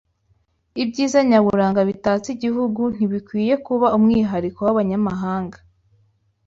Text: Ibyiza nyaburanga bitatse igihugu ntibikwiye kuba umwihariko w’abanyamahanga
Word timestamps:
Ibyiza 0.83 1.19
nyaburanga 1.29 1.81
bitatse 1.89 2.27
igihugu 2.35 2.81
ntibikwiye 2.95 3.53
kuba 3.65 3.87
umwihariko 3.97 4.59
w’abanyamahanga 4.65 5.57